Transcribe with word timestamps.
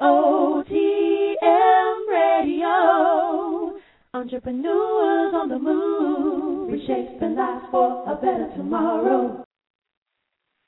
EOTM 0.00 1.96
Radio. 2.08 3.78
Entrepreneurs 4.14 5.34
on 5.34 5.48
the 5.48 5.58
move, 5.58 6.70
reshaping 6.70 7.34
lives 7.34 7.64
for 7.70 8.04
a 8.08 8.14
better 8.16 8.48
tomorrow. 8.56 9.44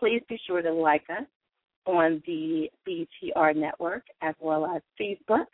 please 0.00 0.22
be 0.28 0.40
sure 0.46 0.62
to 0.62 0.72
like 0.72 1.04
us 1.10 1.26
on 1.86 2.22
the 2.26 2.68
BTR 2.88 3.54
network 3.54 4.02
as 4.22 4.34
well 4.40 4.66
as 4.66 4.82
Facebook 5.00 5.46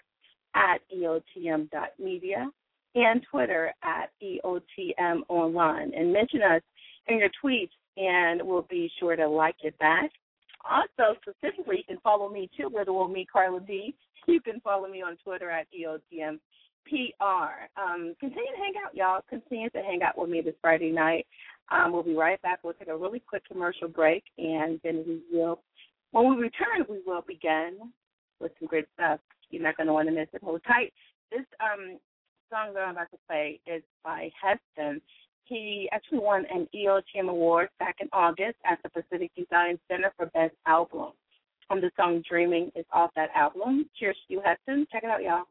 at 0.55 0.79
EOTM.media 0.97 2.49
and 2.95 3.27
Twitter 3.31 3.73
at 3.83 4.11
EOTM 4.23 5.21
online. 5.29 5.93
And 5.95 6.13
mention 6.13 6.41
us 6.43 6.63
in 7.09 7.19
your 7.19 7.29
tweets 7.45 7.71
and 7.97 8.41
we'll 8.43 8.67
be 8.71 8.91
sure 8.99 9.17
to 9.17 9.29
like 9.29 9.57
it 9.63 9.79
back. 9.79 10.11
Also, 10.69 11.19
specifically, 11.21 11.79
you 11.79 11.85
can 11.87 11.99
follow 12.03 12.29
me 12.29 12.49
too, 12.57 12.71
little 12.75 12.97
old 12.97 13.13
me, 13.13 13.27
Carla 13.31 13.61
B. 13.61 13.95
You 14.27 14.41
can 14.41 14.61
follow 14.61 14.89
me 14.89 15.03
on 15.03 15.17
Twitter 15.23 15.51
at 15.51 15.67
EOTM 15.73 16.39
PR. 16.89 17.81
Um, 17.81 18.15
continue 18.21 18.53
to 18.53 18.59
hang 18.59 18.75
out, 18.85 18.95
y'all. 18.95 19.21
Continue 19.29 19.71
to 19.71 19.83
hang 19.83 20.03
out 20.03 20.19
with 20.19 20.31
me 20.31 20.41
this 20.41 20.55
Friday 20.61 20.91
night. 20.91 21.27
Um, 21.71 21.93
we'll 21.93 22.03
be 22.03 22.15
right 22.15 22.41
back. 22.43 22.61
We'll 22.63 22.75
take 22.75 22.89
a 22.89 22.97
really 22.97 23.21
quick 23.21 23.43
commercial 23.47 23.89
break, 23.89 24.25
and 24.39 24.81
then 24.85 25.05
we 25.07 25.21
will, 25.33 25.61
when 26.13 26.31
we 26.31 26.43
return, 26.43 26.87
we 26.89 27.01
will 27.05 27.25
begin 27.27 27.79
with 28.41 28.53
some 28.59 28.69
great 28.69 28.87
stuff. 28.95 29.21
You're 29.51 29.63
not 29.63 29.77
going 29.77 29.89
to 29.89 29.93
want 29.93 30.09
to 30.09 30.15
miss 30.15 30.29
it. 30.33 30.43
Hold 30.43 30.63
tight. 30.67 30.93
This 31.31 31.45
um, 31.61 31.99
song 32.51 32.75
that 32.75 32.81
I'm 32.81 32.93
about 32.93 33.11
to 33.11 33.19
play 33.29 33.61
is 33.67 33.83
by 34.05 34.31
Heston. 34.41 35.01
He 35.45 35.89
actually 35.93 36.19
won 36.19 36.45
an 36.53 36.69
EOTM 36.75 37.29
award 37.29 37.69
back 37.79 37.97
in 38.01 38.09
August 38.13 38.57
at 38.65 38.79
the 38.83 38.89
Pacific 38.89 39.31
Design 39.37 39.79
Center 39.89 40.13
for 40.17 40.27
Best 40.27 40.55
Album. 40.67 41.13
And 41.71 41.83
the 41.83 41.91
song 41.97 42.23
Dreaming 42.29 42.71
is 42.77 42.85
off 42.93 43.11
that 43.17 43.31
album. 43.35 43.89
Cheers 43.99 44.17
to 44.27 44.35
you, 44.35 44.43
Heston. 44.45 44.87
Check 44.93 45.03
it 45.03 45.11
out, 45.11 45.23
y'all. 45.23 45.45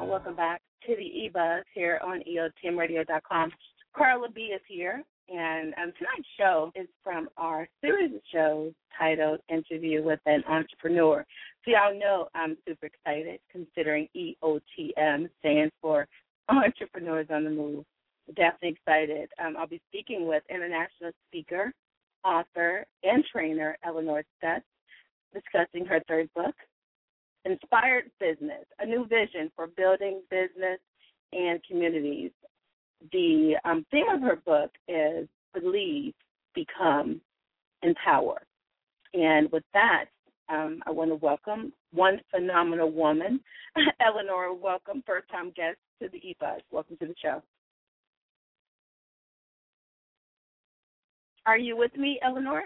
Welcome 0.00 0.34
back, 0.34 0.62
to 0.86 0.96
the 0.96 1.02
eBuzz 1.02 1.62
here 1.74 2.00
on 2.02 2.22
EOTMRadio.com. 2.22 3.52
Carla 3.94 4.30
B 4.30 4.40
is 4.54 4.60
here, 4.66 5.02
and 5.28 5.74
um, 5.74 5.92
tonight's 5.98 6.28
show 6.38 6.72
is 6.74 6.88
from 7.04 7.28
our 7.36 7.68
series 7.82 8.14
of 8.14 8.20
shows 8.32 8.72
titled 8.98 9.40
Interview 9.50 10.02
with 10.02 10.18
an 10.24 10.42
Entrepreneur. 10.48 11.24
So, 11.64 11.72
y'all 11.72 11.98
know 11.98 12.28
I'm 12.34 12.56
super 12.66 12.86
excited 12.86 13.38
considering 13.50 14.08
EOTM 14.16 15.28
stands 15.40 15.72
for 15.82 16.08
Entrepreneurs 16.48 17.26
on 17.30 17.44
the 17.44 17.50
Move. 17.50 17.84
Definitely 18.34 18.70
excited. 18.80 19.28
Um, 19.44 19.56
I'll 19.58 19.68
be 19.68 19.80
speaking 19.90 20.26
with 20.26 20.42
international 20.48 21.12
speaker, 21.28 21.70
author, 22.24 22.86
and 23.04 23.22
trainer 23.30 23.76
Elinor 23.84 24.24
Stutz, 24.42 24.62
discussing 25.34 25.84
her 25.84 26.00
third 26.08 26.30
book, 26.34 26.54
Inspired 27.44 28.10
Business, 28.20 28.64
a 28.78 28.86
new 28.86 29.06
vision 29.06 29.50
for 29.56 29.66
building 29.66 30.22
business 30.30 30.78
and 31.32 31.60
communities. 31.68 32.30
The 33.10 33.54
um, 33.64 33.84
theme 33.90 34.08
of 34.12 34.20
her 34.22 34.36
book 34.36 34.70
is 34.86 35.28
Believe, 35.52 36.14
Become, 36.54 37.20
Empower. 37.82 38.42
And 39.14 39.50
with 39.50 39.64
that, 39.74 40.06
um, 40.48 40.82
I 40.86 40.90
want 40.90 41.10
to 41.10 41.16
welcome 41.16 41.72
one 41.92 42.20
phenomenal 42.30 42.90
woman, 42.90 43.40
Elinor. 44.00 44.52
Welcome, 44.54 45.02
first 45.06 45.28
time 45.30 45.52
guest 45.56 45.78
to 46.00 46.08
the 46.08 46.18
eBuzz. 46.18 46.60
Welcome 46.70 46.96
to 46.98 47.06
the 47.06 47.14
show. 47.20 47.42
Are 51.44 51.58
you 51.58 51.76
with 51.76 51.96
me, 51.96 52.20
Elinor? 52.22 52.62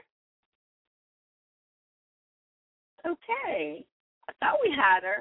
Okay. 3.07 3.87
I 4.29 4.33
thought 4.41 4.59
we 4.63 4.71
had 4.71 5.03
her. 5.03 5.19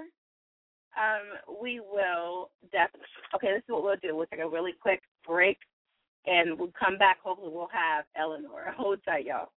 Um, 0.97 1.57
we 1.61 1.79
will 1.79 2.51
definitely. 2.71 3.07
Okay, 3.35 3.47
this 3.53 3.59
is 3.59 3.69
what 3.69 3.83
we'll 3.83 3.95
do. 4.01 4.15
We'll 4.15 4.27
take 4.27 4.39
a 4.39 4.49
really 4.49 4.73
quick 4.81 5.01
break, 5.27 5.57
and 6.25 6.57
we'll 6.57 6.73
come 6.79 6.97
back. 6.97 7.19
Hopefully, 7.23 7.51
we'll 7.53 7.69
have 7.73 8.05
Elinor. 8.15 8.73
Hold 8.77 8.99
tight, 9.05 9.25
y'all. 9.25 9.49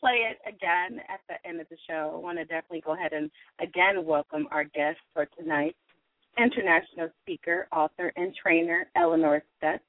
Play 0.00 0.26
it 0.30 0.38
again 0.46 1.00
at 1.08 1.20
the 1.28 1.48
end 1.48 1.60
of 1.60 1.68
the 1.68 1.76
show. 1.88 2.12
I 2.14 2.18
want 2.18 2.38
to 2.38 2.44
definitely 2.44 2.82
go 2.82 2.94
ahead 2.94 3.12
and 3.12 3.30
again 3.60 4.04
welcome 4.04 4.46
our 4.50 4.64
guest 4.64 4.98
for 5.12 5.26
tonight, 5.38 5.74
international 6.38 7.08
speaker, 7.22 7.66
author, 7.72 8.12
and 8.16 8.34
trainer 8.40 8.86
Elinor 8.96 9.42
Stutz. 9.60 9.80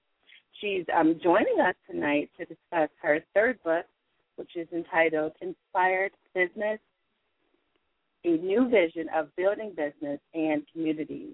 She's 0.59 0.85
um, 0.95 1.19
joining 1.23 1.59
us 1.61 1.75
tonight 1.89 2.29
to 2.37 2.45
discuss 2.45 2.89
her 3.01 3.19
third 3.35 3.59
book, 3.63 3.85
which 4.35 4.55
is 4.55 4.67
entitled 4.73 5.33
Inspired 5.41 6.11
Business 6.33 6.79
a 8.25 8.29
new 8.29 8.69
vision 8.69 9.07
of 9.15 9.33
building 9.35 9.69
business 9.69 10.19
and 10.33 10.63
communities. 10.71 11.33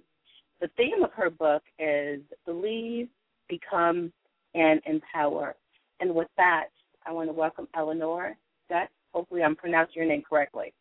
The 0.62 0.70
theme 0.78 1.04
of 1.04 1.12
her 1.14 1.30
book 1.30 1.64
is 1.80 2.22
Believe, 2.46 3.08
Become, 3.50 4.12
and 4.54 4.82
Empower. 4.86 5.56
And 6.00 6.14
with 6.14 6.28
that, 6.38 6.68
I 7.06 7.12
want 7.12 7.30
to 7.30 7.34
welcome 7.34 7.68
Elinor 7.76 8.38
Stutz. 8.70 8.88
Hopefully, 9.14 9.44
I'm 9.44 9.56
pronouncing 9.56 9.94
your 9.96 10.06
name 10.06 10.24
correctly. 10.28 10.74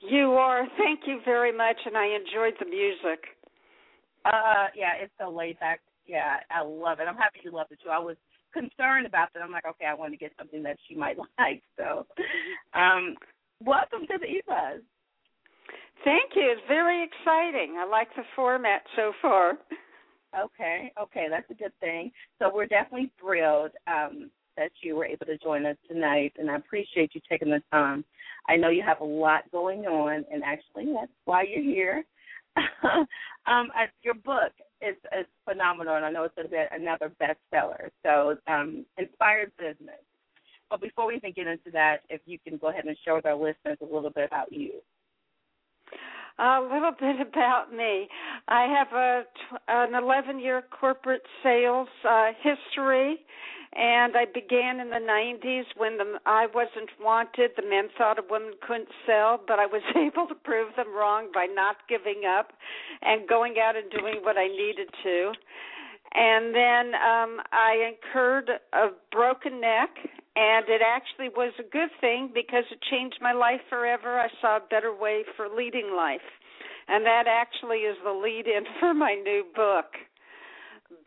You 0.00 0.32
are. 0.32 0.66
Thank 0.78 1.00
you 1.06 1.20
very 1.24 1.56
much, 1.56 1.76
and 1.84 1.96
I 1.96 2.06
enjoyed 2.06 2.54
the 2.58 2.66
music. 2.66 3.20
Uh, 4.24 4.68
yeah, 4.74 4.92
it's 5.00 5.12
so 5.20 5.30
laid 5.30 5.58
back. 5.60 5.80
Yeah, 6.06 6.36
I 6.50 6.62
love 6.62 7.00
it. 7.00 7.08
I'm 7.08 7.16
happy 7.16 7.40
you 7.44 7.52
love 7.52 7.66
it 7.70 7.78
too. 7.82 7.90
I 7.90 7.98
was 7.98 8.16
concerned 8.52 9.06
about 9.06 9.28
that. 9.34 9.42
I'm 9.42 9.52
like, 9.52 9.66
okay, 9.66 9.86
I 9.86 9.94
want 9.94 10.12
to 10.12 10.18
get 10.18 10.32
something 10.38 10.62
that 10.62 10.76
she 10.88 10.94
might 10.94 11.16
like. 11.38 11.62
So, 11.76 12.06
um, 12.74 13.16
welcome 13.64 14.06
to 14.06 14.18
the 14.18 14.26
eBuzz. 14.26 14.80
Thank 16.04 16.32
you. 16.34 16.50
It's 16.50 16.62
very 16.66 17.04
exciting. 17.04 17.76
I 17.78 17.86
like 17.86 18.08
the 18.16 18.22
format 18.34 18.82
so 18.96 19.12
far. 19.20 19.58
Okay, 20.38 20.92
okay, 21.00 21.26
that's 21.28 21.50
a 21.50 21.54
good 21.54 21.72
thing. 21.80 22.12
So 22.38 22.50
we're 22.54 22.66
definitely 22.66 23.10
thrilled 23.20 23.72
um, 23.86 24.30
that 24.60 24.70
you 24.82 24.94
were 24.94 25.06
able 25.06 25.24
to 25.24 25.38
join 25.38 25.64
us 25.64 25.76
tonight, 25.88 26.34
and 26.38 26.50
I 26.50 26.56
appreciate 26.56 27.14
you 27.14 27.20
taking 27.28 27.48
the 27.48 27.62
time. 27.72 28.04
I 28.46 28.56
know 28.56 28.68
you 28.68 28.82
have 28.82 29.00
a 29.00 29.04
lot 29.04 29.50
going 29.50 29.86
on, 29.86 30.24
and 30.30 30.42
actually, 30.44 30.92
that's 30.92 31.10
why 31.24 31.42
you're 31.42 31.64
here. 31.64 32.04
Um, 33.46 33.68
your 34.02 34.14
book 34.14 34.52
is 34.82 34.96
is 35.18 35.26
phenomenal, 35.48 35.96
and 35.96 36.04
I 36.04 36.10
know 36.10 36.24
it's 36.24 36.50
be 36.50 36.62
another 36.70 37.10
bestseller. 37.20 37.88
So, 38.04 38.36
um, 38.46 38.84
inspired 38.98 39.50
business. 39.58 40.04
But 40.68 40.82
before 40.82 41.06
we 41.06 41.16
even 41.16 41.32
get 41.32 41.46
into 41.46 41.70
that, 41.72 42.02
if 42.10 42.20
you 42.26 42.38
can 42.46 42.58
go 42.58 42.68
ahead 42.68 42.84
and 42.84 42.96
share 43.02 43.14
with 43.14 43.24
our 43.24 43.34
listeners 43.34 43.78
a 43.80 43.84
little 43.84 44.10
bit 44.10 44.28
about 44.28 44.52
you. 44.52 44.72
A 46.38 46.60
little 46.60 46.92
bit 46.98 47.16
about 47.26 47.72
me. 47.72 48.08
I 48.48 48.66
have 48.66 48.92
a 48.92 49.22
an 49.68 49.94
11 49.94 50.38
year 50.38 50.62
corporate 50.78 51.22
sales 51.42 51.88
uh, 52.08 52.30
history, 52.42 53.20
and 53.72 54.16
I 54.16 54.24
began 54.26 54.80
in 54.80 54.90
the 54.90 54.96
90s 54.96 55.64
when 55.76 55.96
the 55.96 56.18
I 56.26 56.46
wasn't 56.52 56.90
wanted. 57.00 57.52
The 57.56 57.62
men 57.62 57.88
thought 57.96 58.18
a 58.18 58.26
woman 58.28 58.54
couldn't 58.66 58.88
sell, 59.06 59.40
but 59.46 59.58
I 59.58 59.66
was 59.66 59.82
able 59.96 60.26
to 60.26 60.34
prove 60.34 60.74
them 60.76 60.94
wrong 60.94 61.28
by 61.32 61.46
not 61.46 61.76
giving 61.88 62.22
up 62.26 62.52
and 63.02 63.28
going 63.28 63.54
out 63.62 63.76
and 63.76 63.90
doing 63.90 64.22
what 64.22 64.36
I 64.36 64.48
needed 64.48 64.90
to. 65.04 65.32
And 66.12 66.52
then 66.52 66.94
um 66.98 67.40
I 67.52 67.94
incurred 67.94 68.50
a 68.72 68.88
broken 69.12 69.60
neck 69.60 69.90
and 70.34 70.68
it 70.68 70.82
actually 70.82 71.28
was 71.28 71.52
a 71.58 71.62
good 71.62 71.90
thing 72.00 72.30
because 72.34 72.64
it 72.72 72.78
changed 72.90 73.18
my 73.20 73.32
life 73.32 73.60
forever. 73.68 74.18
I 74.18 74.28
saw 74.40 74.56
a 74.56 74.66
better 74.68 74.92
way 74.94 75.22
for 75.36 75.46
leading 75.48 75.94
life. 75.96 76.26
And 76.88 77.06
that 77.06 77.26
actually 77.28 77.86
is 77.86 77.96
the 78.02 78.10
lead 78.10 78.46
in 78.46 78.64
for 78.80 78.94
my 78.94 79.14
new 79.14 79.44
book. 79.54 79.94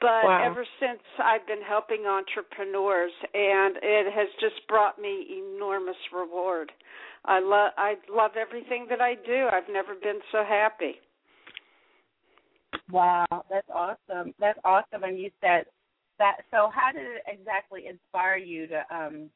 But 0.04 0.26
wow. 0.26 0.52
ever 0.52 0.66
since 0.82 1.00
I've 1.24 1.48
been 1.48 1.62
helping 1.62 2.06
entrepreneurs 2.06 3.14
and 3.34 3.78
it 3.82 4.12
has 4.14 4.28
just 4.42 4.68
brought 4.68 5.00
me 5.00 5.40
enormous 5.40 5.96
reward. 6.14 6.74
I 7.24 7.40
love 7.40 7.72
I 7.78 7.96
love 8.14 8.32
everything 8.36 8.86
that 8.90 9.00
I 9.00 9.16
do. 9.16 9.48
I've 9.50 9.72
never 9.72 9.96
been 9.96 10.20
so 10.34 10.44
happy. 10.44 10.96
Wow, 12.92 13.46
that's 13.50 13.70
awesome. 13.74 14.34
That's 14.42 14.60
awesome. 14.66 15.04
And 15.04 15.18
you 15.18 15.32
said 15.40 15.68
that. 16.20 16.40
So, 16.52 16.70
how 16.76 16.92
did 16.92 17.04
it 17.04 17.24
exactly 17.26 17.88
inspire 17.88 18.36
you 18.36 18.68
to, 18.68 18.84
um, 18.92 19.30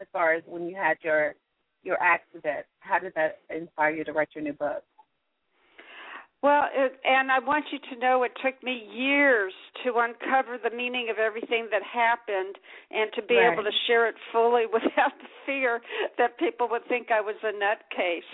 as 0.00 0.06
far 0.14 0.32
as 0.32 0.42
when 0.46 0.66
you 0.66 0.76
had 0.76 0.96
your 1.02 1.34
your 1.82 2.00
accident? 2.02 2.64
How 2.80 2.98
did 2.98 3.12
that 3.16 3.40
inspire 3.54 3.90
you 3.90 4.04
to 4.04 4.14
write 4.14 4.30
your 4.34 4.44
new 4.44 4.54
book? 4.54 4.82
Well, 6.46 6.70
it, 6.70 6.94
and 7.02 7.32
I 7.34 7.42
want 7.42 7.64
you 7.74 7.82
to 7.90 7.98
know 7.98 8.22
it 8.22 8.30
took 8.38 8.54
me 8.62 8.86
years 8.94 9.50
to 9.82 9.98
uncover 9.98 10.62
the 10.62 10.70
meaning 10.70 11.10
of 11.10 11.18
everything 11.18 11.66
that 11.74 11.82
happened 11.82 12.54
and 12.94 13.10
to 13.18 13.22
be 13.26 13.34
right. 13.34 13.50
able 13.50 13.64
to 13.64 13.74
share 13.88 14.06
it 14.06 14.14
fully 14.30 14.62
without 14.72 15.10
the 15.18 15.26
fear 15.42 15.82
that 16.18 16.38
people 16.38 16.68
would 16.70 16.86
think 16.86 17.10
I 17.10 17.20
was 17.20 17.34
a 17.42 17.50
nutcase. 17.50 18.30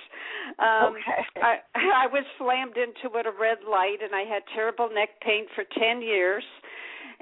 Um, 0.60 0.92
okay. 0.92 1.24
I, 1.40 2.04
I 2.04 2.06
was 2.12 2.28
slammed 2.36 2.76
into 2.76 3.16
at 3.16 3.24
a 3.24 3.32
red 3.32 3.64
light, 3.64 4.04
and 4.04 4.12
I 4.12 4.28
had 4.28 4.44
terrible 4.52 4.90
neck 4.92 5.16
pain 5.24 5.46
for 5.56 5.64
10 5.64 6.02
years 6.02 6.44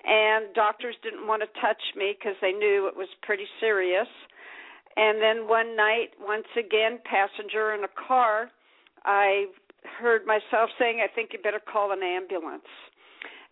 and 0.02 0.52
doctors 0.54 0.96
didn't 1.04 1.28
want 1.28 1.42
to 1.42 1.60
touch 1.60 1.82
me 1.94 2.16
because 2.18 2.34
they 2.40 2.50
knew 2.50 2.88
it 2.88 2.96
was 2.96 3.08
pretty 3.22 3.46
serious. 3.60 4.08
And 4.96 5.22
then 5.22 5.46
one 5.46 5.76
night, 5.76 6.18
once 6.18 6.50
again, 6.58 6.98
passenger 7.04 7.74
in 7.74 7.84
a 7.84 7.92
car, 8.08 8.50
I 9.04 9.46
heard 9.84 10.26
myself 10.26 10.70
saying, 10.78 11.00
"I 11.00 11.08
think 11.08 11.32
you 11.32 11.38
better 11.38 11.60
call 11.60 11.92
an 11.92 12.02
ambulance." 12.02 12.68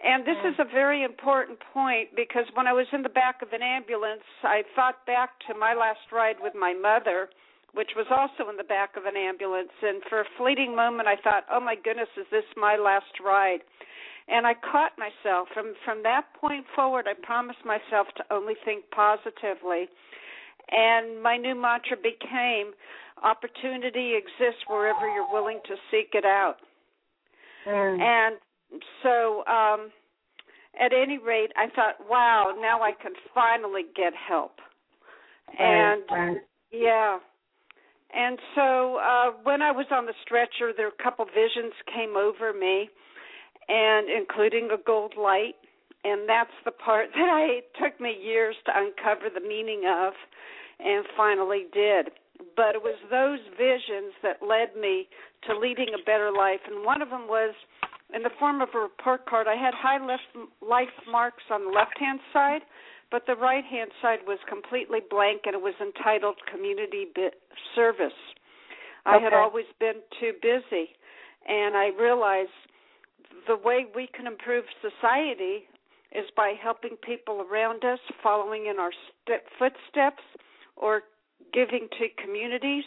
And 0.01 0.25
this 0.25 0.39
is 0.45 0.55
a 0.59 0.65
very 0.65 1.03
important 1.03 1.59
point 1.75 2.15
because 2.15 2.47
when 2.55 2.67
I 2.67 2.73
was 2.73 2.87
in 2.93 3.03
the 3.03 3.09
back 3.09 3.43
of 3.43 3.53
an 3.53 3.63
ambulance, 3.63 4.23
I 4.45 4.63
thought 4.75 5.05
back 5.07 5.39
to 5.49 5.55
my 5.55 5.75
last 5.75 6.13
ride 6.13 6.39
with 6.41 6.55
my 6.55 6.73
mother, 6.73 7.29
which 7.73 7.97
was 7.97 8.07
also 8.11 8.49
in 8.49 8.57
the 8.57 8.65
back 8.65 8.97
of 8.97 9.07
an 9.07 9.17
ambulance. 9.17 9.73
And 9.83 10.03
for 10.05 10.21
a 10.21 10.25
fleeting 10.37 10.77
moment, 10.77 11.09
I 11.09 11.17
thought, 11.17 11.47
oh 11.51 11.59
my 11.59 11.75
goodness, 11.75 12.09
is 12.17 12.27
this 12.31 12.45
my 12.57 12.77
last 12.77 13.19
ride? 13.19 13.63
and 14.29 14.47
I 14.47 14.55
caught 14.55 14.93
myself 14.99 15.49
from 15.53 15.75
from 15.85 16.03
that 16.03 16.27
point 16.39 16.67
forward 16.77 17.07
I 17.09 17.15
promised 17.15 17.65
myself 17.65 18.07
to 18.17 18.25
only 18.31 18.55
think 18.65 18.85
positively 18.91 19.89
and 20.71 21.23
my 21.23 21.37
new 21.37 21.55
mantra 21.55 21.97
became 21.97 22.73
opportunity 23.23 24.15
exists 24.17 24.63
wherever 24.67 25.09
you're 25.09 25.31
willing 25.33 25.61
to 25.67 25.75
seek 25.91 26.11
it 26.13 26.25
out 26.25 26.57
mm. 27.67 28.01
and 28.01 28.37
so 29.03 29.45
um 29.47 29.91
at 30.81 30.93
any 30.93 31.19
rate 31.19 31.53
I 31.57 31.67
thought 31.75 32.09
wow 32.09 32.55
now 32.61 32.83
I 32.83 32.93
can 32.93 33.13
finally 33.35 33.83
get 33.97 34.13
help 34.29 34.53
and 35.59 36.03
right. 36.11 36.37
yeah 36.71 37.19
and 38.15 38.39
so 38.55 38.97
uh 38.97 39.31
when 39.43 39.63
I 39.63 39.73
was 39.73 39.87
on 39.91 40.07
the 40.07 40.15
stretcher 40.23 40.73
there 40.77 40.89
a 40.89 41.03
couple 41.03 41.25
visions 41.27 41.73
came 41.95 42.17
over 42.17 42.53
me 42.53 42.89
and 43.69 44.09
including 44.09 44.71
a 44.73 44.83
gold 44.85 45.15
light. 45.17 45.55
And 46.05 46.29
that's 46.29 46.51
the 46.65 46.71
part 46.71 47.09
that 47.15 47.29
I 47.29 47.61
took 47.83 48.01
me 48.01 48.17
years 48.21 48.57
to 48.67 48.73
uncover 48.75 49.29
the 49.33 49.47
meaning 49.47 49.83
of 49.87 50.13
and 50.81 51.05
finally 51.17 51.67
did. 51.73 52.11
But 52.57 52.75
it 52.75 52.83
was 52.83 52.99
those 53.11 53.41
visions 53.57 54.15
that 54.23 54.43
led 54.43 54.75
me 54.79 55.09
to 55.47 55.59
leading 55.59 55.95
a 55.95 56.05
better 56.05 56.31
life. 56.31 56.61
And 56.67 56.85
one 56.85 57.03
of 57.03 57.11
them 57.11 57.27
was 57.29 57.55
in 58.15 58.23
the 58.23 58.31
form 58.39 58.61
of 58.61 58.69
a 58.75 58.79
report 58.79 59.27
card. 59.27 59.47
I 59.47 59.57
had 59.57 59.75
high 59.75 60.05
left 60.05 60.27
life 60.61 60.95
marks 61.11 61.43
on 61.51 61.65
the 61.67 61.71
left 61.71 61.99
hand 61.99 62.21
side, 62.33 62.63
but 63.11 63.27
the 63.27 63.37
right 63.37 63.65
hand 63.65 63.91
side 64.03 64.21
was 64.27 64.39
completely 64.49 65.01
blank 65.11 65.43
and 65.47 65.55
it 65.55 65.63
was 65.63 65.75
entitled 65.81 66.37
Community 66.51 67.07
Service. 67.75 68.17
I 69.07 69.17
okay. 69.17 69.25
had 69.25 69.33
always 69.33 69.67
been 69.81 70.03
too 70.21 70.33
busy. 70.43 70.91
And 71.47 71.77
I 71.77 71.91
realized 71.99 72.55
the 73.47 73.57
way 73.57 73.87
we 73.95 74.09
can 74.15 74.27
improve 74.27 74.65
society 74.81 75.65
is 76.13 76.25
by 76.37 76.55
helping 76.61 76.97
people 77.05 77.45
around 77.51 77.85
us, 77.85 77.99
following 78.23 78.67
in 78.67 78.79
our 78.79 78.93
step, 79.23 79.45
footsteps, 79.59 80.23
or 80.77 81.03
giving 81.53 81.89
to 81.99 82.23
communities 82.23 82.85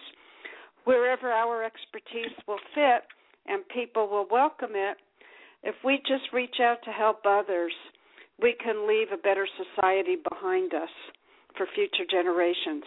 wherever 0.84 1.32
our 1.32 1.64
expertise 1.64 2.36
will 2.48 2.60
fit 2.74 3.04
and 3.48 3.68
people 3.70 4.08
will 4.08 4.28
welcome 4.30 4.72
it. 4.74 4.98
If 5.64 5.76
we 5.84 5.98
just 6.08 6.32
reach 6.34 6.56
out 6.62 6.78
to 6.86 6.92
help 6.92 7.22
others, 7.26 7.74
we 8.42 8.56
can 8.64 8.88
leave 8.88 9.08
a 9.14 9.18
better 9.18 9.48
society 9.58 10.18
behind 10.30 10.74
us 10.74 10.90
for 11.56 11.68
future 11.76 12.06
generations. 12.10 12.84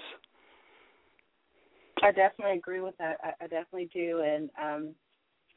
I 2.02 2.10
definitely 2.10 2.58
agree 2.58 2.80
with 2.80 2.96
that. 2.98 3.18
I, 3.22 3.44
I 3.44 3.46
definitely 3.46 3.88
do, 3.94 4.22
and 4.24 4.50
um, 4.60 4.94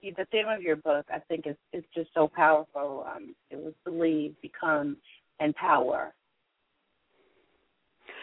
the 0.01 0.25
theme 0.31 0.47
of 0.47 0.61
your 0.61 0.75
book, 0.75 1.05
I 1.11 1.19
think, 1.27 1.47
is 1.47 1.55
is 1.73 1.83
just 1.95 2.09
so 2.13 2.29
powerful. 2.33 3.05
Um, 3.13 3.35
it 3.49 3.57
was 3.57 3.73
believe, 3.83 4.35
become, 4.41 4.97
and 5.39 5.55
power. 5.55 6.13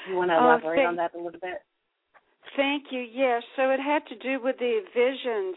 You 0.09 0.17
want 0.17 0.31
to 0.31 0.37
oh, 0.37 0.45
elaborate 0.45 0.77
thank, 0.77 0.89
on 0.89 0.97
that 0.97 1.15
a 1.15 1.17
little 1.17 1.41
bit? 1.41 1.63
Thank 2.57 2.85
you. 2.91 3.01
Yes. 3.01 3.43
So 3.57 3.71
it 3.71 3.81
had 3.81 4.07
to 4.07 4.17
do 4.17 4.43
with 4.43 4.59
the 4.59 4.81
visions. 4.95 5.57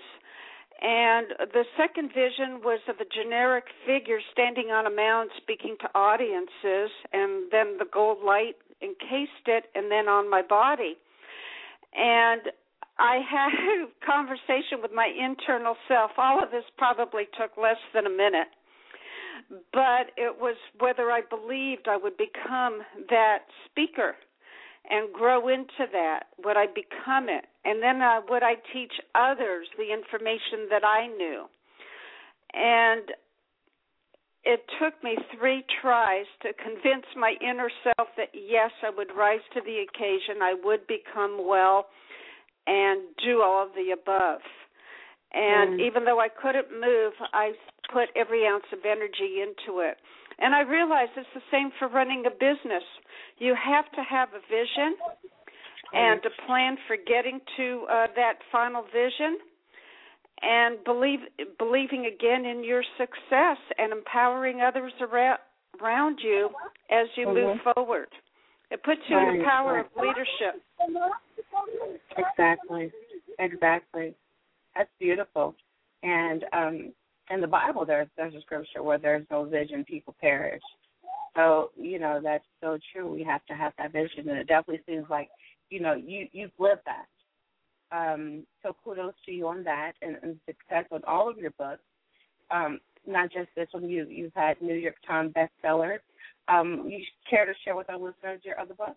And 0.82 1.28
the 1.54 1.66
second 1.76 2.10
vision 2.10 2.62
was 2.64 2.80
of 2.88 2.98
a 3.00 3.06
generic 3.06 3.66
figure 3.86 4.20
standing 4.32 4.70
on 4.70 4.86
a 4.86 4.92
mound 4.92 5.32
speaking 5.38 5.76
to 5.82 5.88
audiences, 5.98 6.92
and 7.14 7.52
then 7.52 7.78
the 7.80 7.88
gold 7.92 8.20
light 8.24 8.58
encased 8.84 9.48
it, 9.48 9.66
and 9.74 9.90
then 9.90 10.08
on 10.08 10.30
my 10.30 10.44
body. 10.44 10.98
And 11.96 12.42
I 13.00 13.22
had 13.28 13.50
a 13.90 14.06
conversation 14.06 14.82
with 14.82 14.92
my 14.94 15.08
internal 15.08 15.76
self. 15.88 16.12
All 16.18 16.44
of 16.44 16.52
this 16.52 16.66
probably 16.78 17.24
took 17.40 17.58
less 17.58 17.82
than 17.94 18.06
a 18.06 18.12
minute. 18.12 18.50
But 19.72 20.14
it 20.18 20.40
was 20.40 20.58
whether 20.80 21.10
I 21.12 21.22
believed 21.22 21.88
I 21.88 21.98
would 21.98 22.18
become 22.18 22.82
that 23.10 23.46
speaker 23.66 24.16
and 24.90 25.12
grow 25.14 25.48
into 25.50 25.86
that. 25.92 26.28
Would 26.44 26.58
I 26.58 26.66
become 26.68 27.30
it? 27.30 27.46
And 27.66 27.82
then 27.82 28.02
uh, 28.02 28.22
would 28.30 28.44
I 28.44 28.56
teach 28.74 28.94
others 29.16 29.68
the 29.78 29.92
information 29.94 30.68
that 30.70 30.84
I 30.86 31.08
knew? 31.08 31.46
And 32.54 33.12
it 34.44 34.62
took 34.80 34.94
me 35.04 35.18
three 35.38 35.66
tries 35.82 36.26
to 36.42 36.54
convince 36.54 37.06
my 37.18 37.36
inner 37.42 37.70
self 37.84 38.08
that 38.16 38.30
yes, 38.34 38.72
I 38.82 38.90
would 38.96 39.10
rise 39.16 39.44
to 39.54 39.62
the 39.62 39.84
occasion, 39.84 40.42
I 40.42 40.56
would 40.64 40.88
become 40.88 41.46
well 41.46 41.88
and 42.66 43.02
do 43.24 43.42
all 43.42 43.66
of 43.66 43.74
the 43.76 43.92
above. 43.92 44.40
And 45.34 45.80
mm. 45.80 45.86
even 45.86 46.06
though 46.06 46.20
I 46.20 46.30
couldn't 46.30 46.72
move, 46.72 47.14
I 47.34 47.52
put 47.92 48.08
every 48.16 48.48
ounce 48.48 48.66
of 48.72 48.80
energy 48.86 49.44
into 49.44 49.80
it. 49.82 49.98
And 50.40 50.54
I 50.54 50.62
realize 50.62 51.08
it's 51.18 51.28
the 51.34 51.42
same 51.52 51.72
for 51.80 51.88
running 51.88 52.26
a 52.28 52.30
business. 52.30 52.84
You 53.40 53.56
have 53.56 53.92
to 53.94 54.04
have 54.08 54.30
a 54.30 54.42
vision 54.48 54.96
and 55.94 56.20
a 56.26 56.46
plan 56.46 56.78
for 56.88 56.96
getting 56.96 57.40
to 57.58 57.86
uh, 57.90 58.08
that 58.16 58.34
final 58.52 58.84
vision 58.84 59.40
and 60.42 60.84
believe 60.84 61.20
believing 61.58 62.06
again 62.06 62.46
in 62.46 62.64
your 62.64 62.84
success 62.98 63.58
and 63.78 63.92
empowering 63.92 64.62
others 64.62 64.94
around, 65.02 65.40
around 65.82 66.20
you 66.24 66.50
as 66.92 67.08
you 67.16 67.28
mm-hmm. 67.28 67.48
move 67.48 67.58
forward. 67.74 68.10
It 68.70 68.84
puts 68.84 69.02
you 69.08 69.16
right. 69.16 69.34
in 69.34 69.40
the 69.40 69.46
power 69.46 69.80
of 69.80 69.86
leadership. 69.96 70.62
Exactly. 72.18 72.92
Exactly. 73.40 74.14
That's 74.76 74.90
beautiful. 75.00 75.56
And 76.04 76.46
um 76.54 76.94
in 77.30 77.42
the 77.42 77.48
Bible, 77.48 77.86
there's 77.86 78.08
there's 78.18 78.36
a 78.36 78.42
scripture 78.42 78.84
where 78.84 78.98
there's 78.98 79.26
no 79.30 79.46
vision, 79.46 79.84
people 79.84 80.16
perish. 80.20 80.62
So 81.36 81.72
you 81.76 82.00
know 82.00 82.20
that's 82.24 82.46
so 82.62 82.78
true. 82.94 83.12
We 83.12 83.24
have 83.24 83.46
to 83.48 83.54
have 83.54 83.74
that 83.78 83.92
vision, 83.92 84.30
and 84.30 84.40
it 84.40 84.48
definitely 84.48 84.84
seems 84.88 85.06
like 85.10 85.30
you 85.70 85.80
know 85.80 85.94
you 85.94 86.28
you've 86.32 86.52
lived 86.60 86.82
that. 86.86 87.06
Um, 87.90 88.44
so 88.64 88.76
kudos 88.84 89.14
to 89.26 89.32
you 89.32 89.48
on 89.48 89.64
that, 89.64 89.94
and, 90.02 90.18
and 90.24 90.40
success 90.46 90.86
on 90.92 91.02
all 91.08 91.30
of 91.30 91.38
your 91.38 91.52
books. 91.52 91.84
Um, 92.52 92.80
not 93.06 93.32
just 93.32 93.50
this 93.56 93.68
one. 93.72 93.90
You 93.90 94.06
you've 94.10 94.34
had 94.34 94.62
New 94.62 94.76
York 94.76 94.96
Times 95.06 95.34
bestsellers. 95.34 96.00
Um, 96.48 96.86
you 96.88 97.04
care 97.30 97.46
to 97.46 97.54
share 97.64 97.76
with 97.76 97.90
our 97.90 97.98
listeners 97.98 98.42
your 98.44 98.60
other 98.60 98.74
books? 98.74 98.96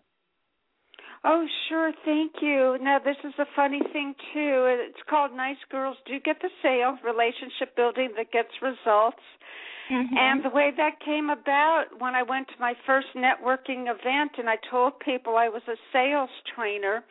Oh, 1.23 1.45
sure. 1.69 1.91
Thank 2.03 2.41
you. 2.41 2.77
Now, 2.81 2.97
this 2.97 3.17
is 3.23 3.33
a 3.37 3.45
funny 3.55 3.81
thing, 3.93 4.15
too. 4.33 4.65
It's 4.89 5.03
called 5.07 5.31
Nice 5.35 5.61
Girls 5.69 5.97
Do 6.07 6.19
Get 6.19 6.41
the 6.41 6.49
Sale 6.63 6.97
Relationship 7.05 7.75
Building 7.75 8.09
That 8.17 8.31
Gets 8.31 8.49
Results. 8.61 9.21
Mm-hmm. 9.91 10.17
And 10.17 10.43
the 10.43 10.49
way 10.49 10.71
that 10.75 11.03
came 11.03 11.29
about 11.29 11.85
when 11.99 12.15
I 12.15 12.23
went 12.23 12.47
to 12.47 12.53
my 12.59 12.73
first 12.87 13.07
networking 13.15 13.85
event 13.85 14.31
and 14.37 14.49
I 14.49 14.55
told 14.69 14.99
people 14.99 15.35
I 15.35 15.49
was 15.49 15.61
a 15.67 15.75
sales 15.91 16.29
trainer, 16.55 17.03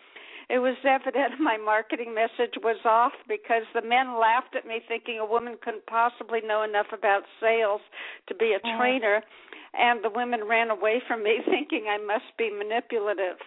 it 0.49 0.59
was 0.59 0.77
evident 0.83 1.39
my 1.41 1.57
marketing 1.57 2.15
message 2.15 2.55
was 2.65 2.79
off 2.85 3.13
because 3.29 3.63
the 3.75 3.83
men 3.83 4.19
laughed 4.19 4.57
at 4.57 4.67
me 4.67 4.81
thinking 4.89 5.19
a 5.21 5.27
woman 5.27 5.57
couldn't 5.63 5.87
possibly 5.87 6.41
know 6.41 6.63
enough 6.63 6.91
about 6.93 7.23
sales 7.39 7.83
to 8.27 8.35
be 8.35 8.57
a 8.59 8.77
trainer. 8.77 9.23
And 9.75 10.03
the 10.03 10.11
women 10.11 10.49
ran 10.49 10.71
away 10.71 11.01
from 11.07 11.23
me 11.23 11.39
thinking 11.45 11.87
I 11.87 11.99
must 12.03 12.35
be 12.39 12.51
manipulative. 12.51 13.39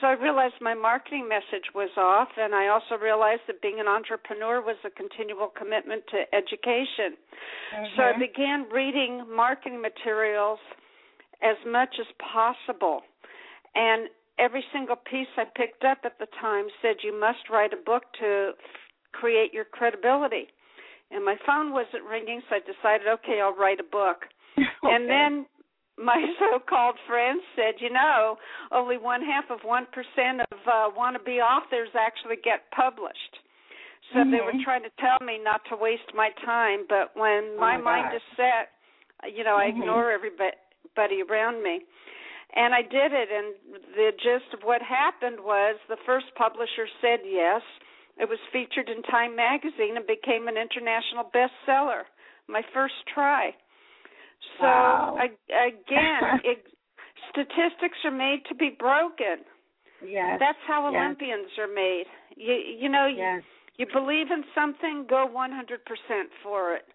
So 0.00 0.06
I 0.06 0.12
realized 0.12 0.54
my 0.60 0.74
marketing 0.74 1.28
message 1.28 1.74
was 1.74 1.90
off, 1.96 2.28
and 2.36 2.54
I 2.54 2.68
also 2.68 2.96
realized 3.02 3.42
that 3.48 3.60
being 3.60 3.80
an 3.80 3.88
entrepreneur 3.88 4.60
was 4.60 4.76
a 4.84 4.90
continual 4.90 5.48
commitment 5.48 6.06
to 6.08 6.34
education. 6.34 7.16
So 7.96 8.02
I 8.04 8.12
Mhm. 8.12 8.18
began 8.18 8.68
reading 8.68 9.28
marketing 9.34 9.80
materials 9.80 10.60
as 11.42 11.56
much 11.64 11.98
as 11.98 12.06
possible. 12.18 13.04
And 13.74 14.08
every 14.38 14.62
single 14.72 14.96
piece 14.96 15.28
I 15.36 15.44
picked 15.44 15.84
up 15.84 16.04
at 16.04 16.18
the 16.18 16.26
time 16.26 16.70
said 16.80 17.02
you 17.02 17.12
must 17.12 17.48
write 17.50 17.72
a 17.72 17.76
book 17.76 18.12
to 18.14 18.54
create 19.12 19.52
your 19.52 19.64
credibility. 19.64 20.48
And 21.10 21.24
my 21.24 21.36
phone 21.46 21.72
wasn't 21.72 22.04
ringing, 22.04 22.42
so 22.48 22.56
I 22.56 22.60
decided, 22.60 23.08
okay, 23.08 23.40
I'll 23.40 23.54
write 23.54 23.80
a 23.80 23.84
book. 23.84 24.28
Okay. 24.84 24.94
And 24.94 25.08
then 25.08 25.46
my 25.98 26.16
so-called 26.38 26.96
friends 27.06 27.42
said, 27.56 27.74
you 27.80 27.90
know, 27.90 28.36
only 28.72 28.96
one 28.96 29.22
half 29.22 29.50
of 29.50 29.60
one 29.64 29.86
percent 29.92 30.40
of 30.52 30.58
uh, 30.66 30.88
wannabe 30.96 31.42
authors 31.42 31.90
actually 31.98 32.36
get 32.42 32.70
published. 32.70 33.38
So 34.14 34.24
they 34.24 34.40
were 34.40 34.54
Mhm. 34.56 34.64
trying 34.64 34.82
to 34.84 34.90
tell 34.98 35.18
me 35.20 35.38
not 35.38 35.60
to 35.68 35.76
waste 35.76 36.14
my 36.14 36.30
time, 36.44 36.86
but 36.88 37.14
when 37.14 37.56
Oh 37.56 37.60
my, 37.60 37.76
my 37.76 37.82
mind 37.82 38.14
is 38.14 38.22
set, 38.36 38.72
you 39.28 39.44
know, 39.44 39.56
I 39.56 39.66
Mhm. 39.66 39.80
ignore 39.82 40.10
everybody 40.10 41.22
around 41.22 41.62
me. 41.62 41.84
And 42.54 42.74
I 42.74 42.80
did 42.80 43.12
it, 43.12 43.28
and 43.30 43.54
the 43.94 44.12
gist 44.12 44.54
of 44.54 44.62
what 44.62 44.80
happened 44.80 45.40
was 45.40 45.76
the 45.88 45.98
first 46.06 46.34
publisher 46.34 46.88
said 47.02 47.20
yes. 47.24 47.60
It 48.16 48.28
was 48.28 48.38
featured 48.50 48.88
in 48.88 49.02
Time 49.02 49.36
magazine 49.36 49.96
and 49.96 50.06
became 50.06 50.48
an 50.48 50.56
international 50.56 51.24
bestseller. 51.24 52.04
My 52.48 52.62
first 52.72 52.94
try. 53.12 53.54
So 54.58 54.64
Wow. 54.66 55.18
I, 55.18 55.24
again, 55.66 56.40
it, 56.44 56.64
statistics 57.30 57.98
are 58.04 58.10
made 58.10 58.42
to 58.48 58.54
be 58.54 58.70
broken. 58.78 59.44
yes. 60.04 60.38
That's 60.40 60.58
how 60.66 60.88
yes. 60.90 60.98
Olympians 60.98 61.50
are 61.58 61.68
made. 61.72 62.06
You 62.36 62.54
you 62.54 62.88
know 62.88 63.06
you, 63.06 63.18
Yes. 63.18 63.42
you 63.76 63.86
believe 63.92 64.30
in 64.30 64.44
something, 64.54 65.06
go 65.08 65.26
100% 65.28 65.78
for 66.42 66.74
it. 66.74 66.86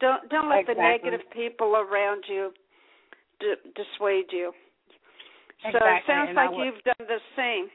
Don't 0.00 0.28
don't 0.30 0.48
let 0.48 0.66
the 0.66 0.74
negative 0.74 1.20
people 1.32 1.76
around 1.76 2.24
you 2.28 2.52
d- 3.40 3.54
dissuade 3.74 4.26
you. 4.32 4.52
So 5.62 5.78
it 5.78 6.02
sounds 6.06 6.28
and 6.28 6.36
like 6.36 6.50
would- 6.50 6.64
you've 6.66 6.82
done 6.84 7.06
the 7.06 7.20
same. 7.36 7.70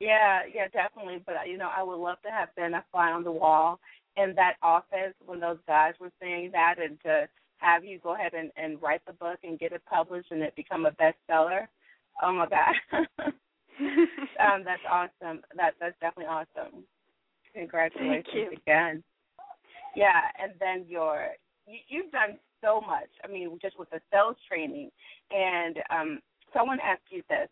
Yeah, 0.00 0.42
yeah, 0.54 0.68
definitely. 0.68 1.22
But 1.26 1.48
you 1.48 1.56
know, 1.58 1.70
I 1.76 1.82
would 1.82 1.98
love 1.98 2.22
to 2.22 2.30
have 2.30 2.54
been 2.54 2.74
a 2.74 2.84
fly 2.92 3.10
on 3.10 3.24
the 3.24 3.32
wall 3.32 3.80
in 4.16 4.32
that 4.36 4.54
office 4.62 5.14
when 5.26 5.40
those 5.40 5.58
guys 5.66 5.94
were 6.00 6.12
saying 6.20 6.50
that, 6.52 6.76
and 6.78 7.00
to 7.02 7.28
have 7.58 7.84
you 7.84 7.98
go 7.98 8.14
ahead 8.14 8.32
and, 8.34 8.50
and 8.56 8.80
write 8.82 9.02
the 9.06 9.12
book 9.12 9.38
and 9.42 9.58
get 9.58 9.72
it 9.72 9.82
published 9.88 10.30
and 10.30 10.42
it 10.42 10.56
become 10.56 10.86
a 10.86 10.92
bestseller. 10.92 11.66
Oh 12.22 12.32
my 12.32 12.46
God, 12.48 12.74
um, 13.20 14.64
that's 14.64 14.82
awesome. 14.90 15.42
That 15.56 15.74
that's 15.80 15.98
definitely 16.00 16.26
awesome. 16.26 16.84
Congratulations 17.54 18.52
again. 18.56 19.02
Yeah, 19.94 20.20
and 20.42 20.52
then 20.60 20.84
your 20.88 21.28
you, 21.66 21.78
you've 21.88 22.12
done 22.12 22.38
so 22.60 22.80
much. 22.80 23.08
I 23.24 23.28
mean, 23.28 23.58
just 23.60 23.78
with 23.78 23.90
the 23.90 24.00
sales 24.12 24.36
training, 24.48 24.90
and 25.30 25.76
um, 25.90 26.20
someone 26.52 26.78
asked 26.82 27.02
you 27.10 27.22
this, 27.28 27.48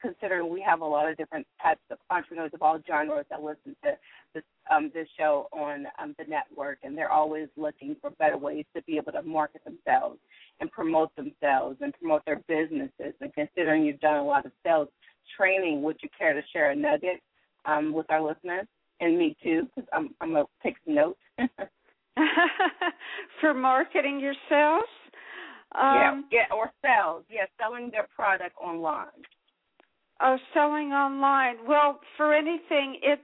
considering 0.00 0.52
we 0.52 0.60
have 0.60 0.80
a 0.80 0.84
lot 0.84 1.08
of 1.08 1.16
different 1.16 1.46
types 1.62 1.80
of 1.90 1.98
entrepreneurs 2.10 2.50
of 2.54 2.62
all 2.62 2.78
genres 2.86 3.26
that 3.30 3.42
listen 3.42 3.76
to 3.84 3.92
this 4.34 4.42
um, 4.70 4.90
this 4.94 5.08
show 5.18 5.48
on 5.52 5.86
um, 6.00 6.14
the 6.18 6.24
network, 6.28 6.78
and 6.82 6.96
they're 6.96 7.10
always 7.10 7.48
looking 7.56 7.96
for 8.00 8.10
better 8.10 8.38
ways 8.38 8.64
to 8.74 8.82
be 8.82 8.96
able 8.96 9.12
to 9.12 9.22
market 9.22 9.62
themselves 9.64 10.18
and 10.60 10.70
promote 10.70 11.14
themselves 11.16 11.78
and 11.80 11.92
promote 11.94 12.24
their 12.24 12.42
businesses. 12.48 13.14
And 13.20 13.32
considering 13.34 13.84
you've 13.84 14.00
done 14.00 14.16
a 14.16 14.24
lot 14.24 14.46
of 14.46 14.52
sales 14.64 14.88
training, 15.36 15.82
would 15.82 15.96
you 16.02 16.08
care 16.16 16.32
to 16.32 16.42
share 16.52 16.70
a 16.70 16.76
nugget 16.76 17.20
um, 17.64 17.92
with 17.92 18.10
our 18.10 18.22
listeners 18.22 18.66
and 19.00 19.18
me 19.18 19.36
too? 19.42 19.68
Because 19.74 19.88
I'm 19.92 20.14
I'm 20.20 20.32
gonna 20.32 20.44
take 20.62 20.76
some 20.84 20.94
notes. 20.94 21.18
For 23.40 23.54
marketing 23.54 24.20
yourselves? 24.20 24.88
yeah, 25.74 26.10
Um, 26.12 26.24
yeah, 26.30 26.44
or 26.54 26.70
sales. 26.82 27.24
Yeah, 27.30 27.46
selling 27.60 27.90
their 27.90 28.06
product 28.14 28.54
online. 28.62 29.06
Oh, 30.24 30.36
selling 30.54 30.92
online. 30.92 31.56
Well, 31.66 31.98
for 32.16 32.32
anything, 32.32 32.98
it 33.02 33.20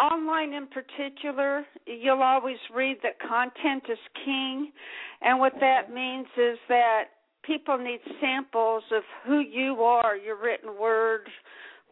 online 0.00 0.52
in 0.52 0.66
particular, 0.66 1.64
you'll 1.86 2.22
always 2.22 2.56
read 2.74 2.96
that 3.04 3.20
content 3.20 3.84
is 3.88 3.98
king, 4.24 4.72
and 5.20 5.38
what 5.38 5.52
that 5.60 5.92
means 5.92 6.26
is 6.36 6.58
that 6.68 7.04
people 7.44 7.78
need 7.78 8.00
samples 8.20 8.82
of 8.90 9.02
who 9.24 9.38
you 9.38 9.84
are, 9.84 10.16
your 10.16 10.36
written 10.36 10.76
word, 10.80 11.28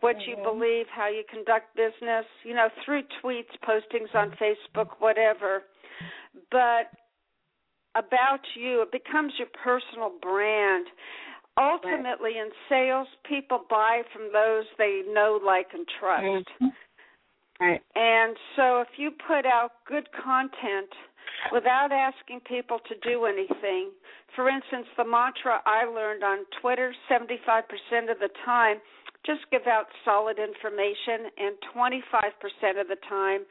what 0.00 0.16
you 0.26 0.35
Mhm. 0.37 0.42
believe, 0.42 0.88
how 0.88 1.06
you 1.06 1.22
conduct 1.24 1.74
business, 1.76 2.26
you 2.42 2.54
know, 2.54 2.68
through 2.85 3.02
tweets, 3.22 3.56
postings 3.59 4.12
on 4.14 4.33
Facebook, 4.33 4.98
whatever. 5.00 5.64
But 6.50 6.90
about 7.94 8.40
you, 8.54 8.83
it 8.83 8.90
becomes 8.90 9.37
your 9.38 9.48
personal 9.48 10.11
brand. 10.11 10.87
Ultimately, 11.60 12.38
in 12.38 12.48
sales, 12.68 13.06
people 13.28 13.66
buy 13.68 14.02
from 14.12 14.32
those 14.32 14.64
they 14.78 15.02
know, 15.12 15.38
like, 15.44 15.68
and 15.74 15.86
trust. 16.00 16.24
Mhm. 16.60 16.72
Right. 17.60 17.82
And 17.94 18.38
so, 18.56 18.80
if 18.80 18.98
you 18.98 19.10
put 19.10 19.44
out 19.44 19.84
good 19.84 20.10
content 20.12 20.88
without 21.52 21.92
asking 21.92 22.40
people 22.40 22.78
to 22.78 22.94
do 22.96 23.26
anything, 23.26 23.92
for 24.34 24.48
instance, 24.48 24.88
the 24.96 25.04
mantra 25.04 25.60
I 25.66 25.84
learned 25.84 26.24
on 26.24 26.46
Twitter 26.46 26.94
75% 27.08 28.08
of 28.08 28.18
the 28.18 28.28
time, 28.28 28.80
just 29.24 29.44
give 29.50 29.66
out 29.66 29.88
solid 30.04 30.38
information, 30.38 31.30
and 31.36 31.60
25% 31.60 32.78
of 32.78 32.88
the 32.88 32.96
time, 32.96 33.44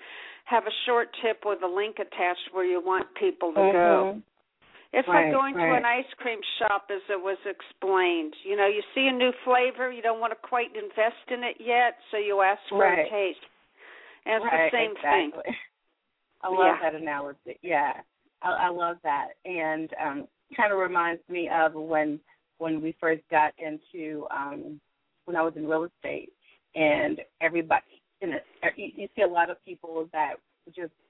have 0.45 0.65
a 0.65 0.71
short 0.85 1.13
tip 1.21 1.45
with 1.45 1.61
a 1.61 1.67
link 1.67 1.99
attached 1.99 2.51
where 2.53 2.65
you 2.65 2.79
want 2.79 3.13
people 3.13 3.53
to 3.53 3.71
go. 3.71 4.21
It's 4.91 5.07
Right, 5.07 5.25
like 5.25 5.33
going 5.33 5.53
to 5.53 5.73
an 5.77 5.85
ice 5.85 6.09
cream 6.17 6.39
shop, 6.57 6.87
as 6.89 7.01
it 7.09 7.21
was 7.21 7.37
explained. 7.45 8.33
You 8.43 8.55
know, 8.55 8.67
you 8.67 8.81
see 8.95 9.07
a 9.07 9.15
new 9.15 9.31
flavor, 9.45 9.91
you 9.91 10.01
don't 10.01 10.19
want 10.19 10.33
to 10.33 10.47
quite 10.47 10.75
invest 10.75 11.29
in 11.29 11.43
it 11.43 11.57
yet, 11.59 11.95
so 12.09 12.17
you 12.17 12.41
ask 12.41 12.59
for 12.69 12.81
Right. 12.81 13.05
a 13.05 13.09
taste. 13.09 13.45
And 14.25 14.43
it's 14.43 14.51
right, 14.51 14.71
the 14.71 14.77
same 14.77 14.91
exactly. 14.97 15.43
thing. 15.43 15.55
I 16.41 16.47
love 16.49 16.59
Yeah. 16.59 16.79
that 16.81 16.95
analogy. 16.95 17.59
Yeah, 17.61 17.93
I, 18.41 18.49
I 18.49 18.69
love 18.69 18.97
that, 19.03 19.29
and 19.45 19.93
um, 20.01 20.27
kind 20.55 20.71
of 20.73 20.79
reminds 20.79 21.21
me 21.29 21.49
of 21.49 21.73
when 21.73 22.19
when 22.57 22.81
we 22.81 22.95
first 22.99 23.21
got 23.29 23.53
into 23.57 24.25
um, 24.31 24.81
when 25.25 25.35
I 25.35 25.43
was 25.43 25.53
in 25.55 25.67
real 25.67 25.83
estate, 25.83 26.31
and 26.75 27.19
everybody, 27.41 28.01
in 28.21 28.33
it, 28.33 28.45
you, 28.75 28.89
you 28.95 29.07
see 29.15 29.21
a 29.21 29.27
lot 29.27 29.49
of 29.49 29.63
people 29.65 30.07
that 30.13 30.35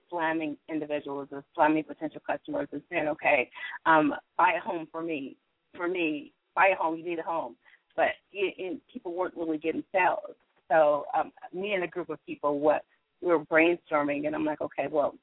slamming 0.09 0.57
individuals 0.69 1.27
or 1.31 1.43
slamming 1.55 1.83
potential 1.83 2.21
customers 2.25 2.67
and 2.71 2.81
saying, 2.89 3.07
okay, 3.07 3.49
um, 3.85 4.13
buy 4.37 4.53
a 4.57 4.61
home 4.61 4.87
for 4.91 5.01
me, 5.01 5.35
for 5.75 5.87
me, 5.87 6.33
buy 6.55 6.69
a 6.73 6.75
home, 6.75 6.97
you 6.97 7.05
need 7.05 7.19
a 7.19 7.23
home, 7.23 7.55
but 7.95 8.09
and 8.33 8.79
people 8.91 9.13
weren't 9.13 9.35
really 9.35 9.57
getting 9.57 9.83
sales. 9.91 10.35
So 10.69 11.05
um, 11.17 11.31
me 11.53 11.73
and 11.73 11.83
a 11.83 11.87
group 11.87 12.09
of 12.09 12.23
people, 12.25 12.59
what 12.59 12.83
we 13.21 13.27
were 13.29 13.43
brainstorming, 13.43 14.27
and 14.27 14.35
I'm 14.35 14.45
like, 14.45 14.61
okay, 14.61 14.87
well, 14.89 15.15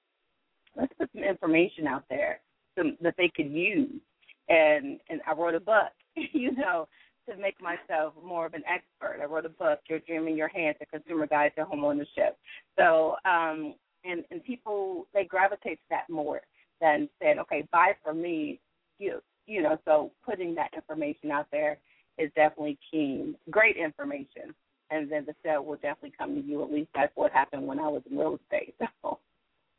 let's 0.76 0.92
put 0.98 1.10
some 1.12 1.22
information 1.22 1.86
out 1.86 2.04
there 2.10 2.40
some, 2.76 2.96
that 3.00 3.14
they 3.16 3.30
could 3.34 3.50
use. 3.50 4.00
And 4.48 5.00
and 5.08 5.20
I 5.26 5.32
wrote 5.32 5.54
a 5.54 5.60
book, 5.60 5.92
you 6.14 6.52
know, 6.52 6.88
to 7.28 7.36
make 7.36 7.56
myself 7.60 8.14
more 8.24 8.46
of 8.46 8.54
an 8.54 8.62
expert. 8.68 9.20
I 9.20 9.26
wrote 9.26 9.46
a 9.46 9.50
book, 9.50 9.80
Your 9.88 9.98
Dream 10.00 10.28
in 10.28 10.36
Your 10.36 10.48
Hands: 10.48 10.76
A 10.80 10.86
Consumer 10.86 11.26
Guide 11.26 11.52
to 11.56 11.64
Home 11.64 11.84
Ownership. 11.84 12.38
So, 12.78 13.16
um, 13.24 13.74
and 14.08 14.24
and 14.30 14.42
people 14.44 15.06
they 15.14 15.24
gravitate 15.24 15.78
to 15.78 15.84
that 15.90 16.08
more 16.08 16.40
than 16.80 17.08
saying, 17.20 17.38
okay, 17.40 17.66
buy 17.72 17.92
from 18.02 18.20
me. 18.20 18.60
You 18.98 19.20
you 19.46 19.62
know, 19.62 19.78
so 19.84 20.12
putting 20.24 20.54
that 20.56 20.70
information 20.74 21.30
out 21.30 21.46
there 21.52 21.78
is 22.18 22.30
definitely 22.34 22.78
key. 22.90 23.34
Great 23.50 23.76
information, 23.76 24.54
and 24.90 25.10
then 25.10 25.24
the 25.26 25.34
sale 25.44 25.64
will 25.64 25.76
definitely 25.76 26.14
come 26.18 26.34
to 26.34 26.40
you. 26.40 26.62
At 26.62 26.72
least 26.72 26.90
that's 26.94 27.12
what 27.14 27.32
happened 27.32 27.66
when 27.66 27.78
I 27.78 27.88
was 27.88 28.02
in 28.10 28.16
real 28.16 28.38
estate. 28.42 28.74
So. 29.02 29.18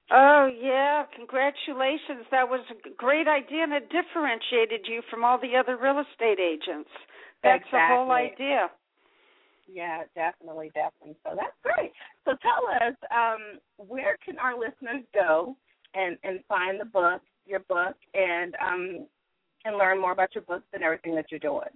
Oh 0.10 0.48
yeah, 0.48 1.04
congratulations. 1.14 2.32
That 2.32 2.48
was 2.48 2.62
a 2.72 2.90
great 2.96 3.28
idea 3.28 3.64
and 3.64 3.74
it 3.74 3.92
differentiated 3.92 4.88
you 4.88 5.02
from 5.10 5.26
all 5.26 5.38
the 5.38 5.58
other 5.60 5.76
real 5.76 6.00
estate 6.00 6.40
agents. 6.40 6.90
That's 7.44 7.64
exactly. 7.66 7.80
the 7.80 7.88
whole 7.92 8.12
idea. 8.12 8.72
Yeah, 9.72 10.04
definitely, 10.16 10.72
definitely. 10.74 11.18
So 11.24 11.36
that's 11.36 11.56
great. 11.62 11.92
So 12.26 12.34
tell 12.42 12.88
us, 12.88 12.96
um, 13.12 13.60
where 13.78 14.18
can 14.24 14.38
our 14.40 14.58
listeners 14.58 15.04
go 15.14 15.56
and 15.94 16.18
and 16.24 16.40
find 16.48 16.80
the 16.80 16.86
book, 16.86 17.22
your 17.46 17.60
book, 17.62 17.96
and 18.14 18.56
um 18.66 19.08
and 19.66 19.78
learn 19.78 20.00
more 20.00 20.12
about 20.12 20.34
your 20.34 20.44
books 20.44 20.66
and 20.74 20.84
everything 20.84 21.16
that 21.16 21.26
you're 21.32 21.40
doing? 21.40 21.70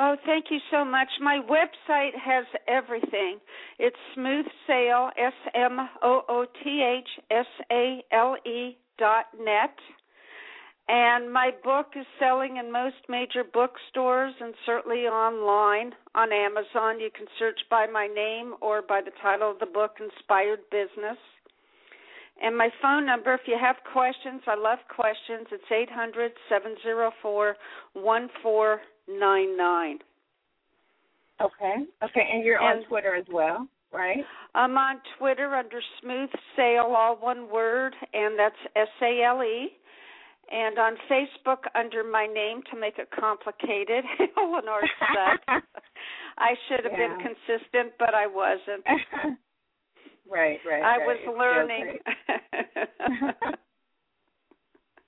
Oh, 0.00 0.14
thank 0.26 0.46
you 0.50 0.58
so 0.70 0.84
much. 0.84 1.08
My 1.20 1.40
website 1.50 2.16
has 2.24 2.44
everything. 2.68 3.38
It's 3.80 3.96
Smooth 4.14 4.46
Sale, 4.66 5.10
S 5.18 5.32
M 5.54 5.78
O 6.02 6.22
O 6.28 6.46
T 6.62 6.82
H 6.82 7.08
S 7.30 7.46
A 7.72 8.02
L 8.12 8.36
E 8.46 8.76
dot 8.98 9.26
net. 9.40 9.74
And 10.90 11.30
my 11.30 11.50
book 11.62 11.88
is 11.96 12.06
selling 12.18 12.56
in 12.56 12.72
most 12.72 12.96
major 13.10 13.44
bookstores 13.44 14.32
and 14.40 14.54
certainly 14.64 15.00
online 15.06 15.92
on 16.14 16.32
Amazon. 16.32 16.98
You 16.98 17.10
can 17.14 17.26
search 17.38 17.60
by 17.70 17.86
my 17.86 18.06
name 18.06 18.54
or 18.62 18.80
by 18.80 19.02
the 19.02 19.10
title 19.20 19.50
of 19.50 19.58
the 19.58 19.66
book, 19.66 19.96
Inspired 20.00 20.60
Business. 20.70 21.18
And 22.40 22.56
my 22.56 22.70
phone 22.80 23.04
number, 23.04 23.34
if 23.34 23.42
you 23.46 23.58
have 23.60 23.76
questions, 23.92 24.40
I 24.46 24.54
love 24.54 24.78
questions. 24.94 25.48
It's 25.52 25.70
eight 25.70 25.90
hundred 25.90 26.32
seven 26.48 26.74
zero 26.82 27.10
four 27.20 27.56
one 27.92 28.30
four 28.42 28.80
nine 29.08 29.56
nine. 29.58 29.98
Okay. 31.40 31.74
Okay, 32.02 32.28
and 32.32 32.44
you're 32.44 32.62
And- 32.62 32.80
on 32.80 32.84
Twitter 32.88 33.14
as 33.14 33.26
well, 33.30 33.68
right? 33.92 34.24
I'm 34.54 34.78
on 34.78 35.00
Twitter 35.18 35.54
under 35.54 35.80
Smooth 36.00 36.30
Sale, 36.56 36.94
all 36.96 37.16
one 37.16 37.50
word, 37.50 37.94
and 38.14 38.38
that's 38.38 38.56
S 38.74 38.88
A 39.02 39.22
L 39.22 39.42
E. 39.42 39.76
And 40.50 40.78
on 40.78 40.96
Facebook 41.10 41.68
under 41.74 42.02
my 42.02 42.26
name 42.26 42.62
to 42.72 42.80
make 42.80 42.98
it 42.98 43.08
complicated, 43.10 44.04
Elinor 44.38 44.80
Sut. 44.98 45.40
I 46.38 46.54
should 46.68 46.84
have 46.84 46.96
been 46.96 47.18
consistent, 47.18 47.92
but 47.98 48.14
I 48.14 48.26
wasn't. 48.26 48.84
right, 50.30 50.58
right. 50.66 50.82
I 50.82 50.98
right. 50.98 51.06
was 51.06 51.18
learning. 51.36 51.98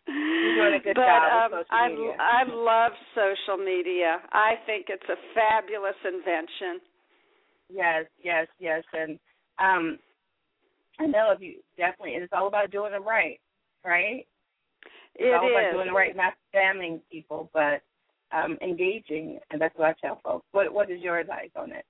You're 0.06 0.54
doing 0.56 0.80
a 0.80 0.82
good 0.82 0.96
but, 0.96 1.06
job 1.06 1.52
um, 1.52 1.64
I. 1.70 1.86
I 2.18 2.42
love 2.52 2.92
social 3.14 3.62
media. 3.62 4.18
I 4.32 4.54
think 4.66 4.86
it's 4.88 5.08
a 5.08 5.16
fabulous 5.34 5.96
invention. 6.04 6.80
Yes, 7.72 8.06
yes, 8.22 8.48
yes, 8.58 8.82
and 8.92 9.18
um, 9.60 9.98
I 10.98 11.06
know 11.06 11.32
if 11.34 11.40
you 11.40 11.60
definitely, 11.76 12.14
and 12.14 12.24
it's 12.24 12.32
all 12.36 12.48
about 12.48 12.70
doing 12.72 12.92
it 12.92 13.02
right, 13.04 13.38
right? 13.84 14.26
It 15.16 15.34
all 15.34 15.50
about 15.50 15.68
is. 15.68 15.72
doing 15.72 15.86
the 15.88 15.92
right, 15.92 16.16
not 16.16 16.34
spamming 16.54 17.00
people, 17.10 17.50
but 17.52 17.82
um, 18.32 18.56
engaging, 18.62 19.38
and 19.50 19.60
that's 19.60 19.76
what 19.76 19.88
I 19.88 19.94
tell 20.06 20.20
folks. 20.22 20.46
What 20.52 20.72
What 20.72 20.90
is 20.90 21.00
your 21.00 21.18
advice 21.18 21.50
on 21.56 21.72
it? 21.72 21.84